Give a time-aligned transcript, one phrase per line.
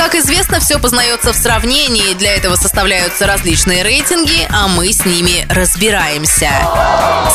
[0.00, 2.14] Как известно, все познается в сравнении.
[2.14, 6.48] Для этого составляются различные рейтинги, а мы с ними разбираемся.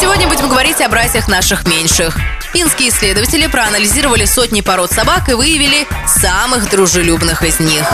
[0.02, 2.18] Сегодня будем говорить о братьях наших меньших.
[2.54, 7.88] Финские исследователи проанализировали сотни пород собак и выявили самых дружелюбных из них.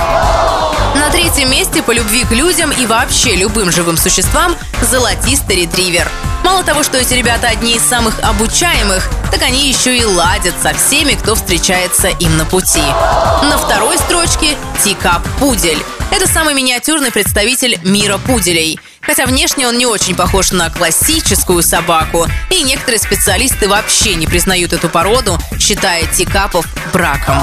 [0.96, 4.56] На третьем месте по любви к людям и вообще любым живым существам
[4.90, 6.10] золотистый ретривер.
[6.44, 10.74] Мало того, что эти ребята одни из самых обучаемых, так они еще и ладят со
[10.74, 12.82] всеми, кто встречается им на пути.
[13.44, 15.82] На второй строчке Тикап Пудель.
[16.12, 18.80] Это самый миниатюрный представитель мира пуделей.
[19.02, 24.74] Хотя внешне он не очень похож на классическую собаку, и некоторые специалисты вообще не признают
[24.74, 27.36] эту породу, считая тикапов браком.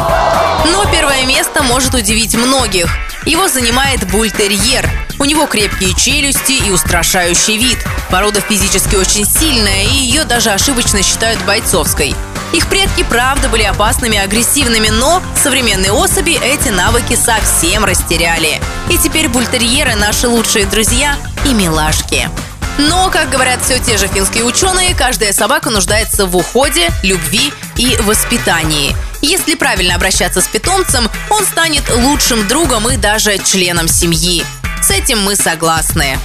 [0.72, 2.88] Но первое место может удивить многих.
[3.24, 4.88] Его занимает бультерьер.
[5.18, 7.78] У него крепкие челюсти и устрашающий вид.
[8.10, 12.14] Порода физически очень сильная, и ее даже ошибочно считают бойцовской.
[12.52, 18.60] Их предки, правда, были опасными и агрессивными, но современные особи эти навыки совсем растеряли.
[18.90, 22.30] И теперь бультерьеры– наши лучшие друзья и милашки.
[22.78, 27.96] Но, как говорят все те же финские ученые, каждая собака нуждается в уходе, любви и
[28.02, 28.96] воспитании.
[29.20, 34.44] Если правильно обращаться с питомцем, он станет лучшим другом и даже членом семьи.
[34.88, 36.18] С этим мы согласны.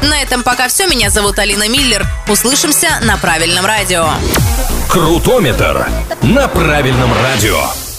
[0.00, 0.86] На этом пока все.
[0.86, 2.06] Меня зовут Алина Миллер.
[2.28, 4.08] Услышимся на правильном радио.
[4.88, 5.86] Крутометр
[6.22, 7.89] на правильном радио.